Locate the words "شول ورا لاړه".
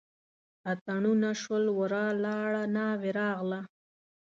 1.41-2.63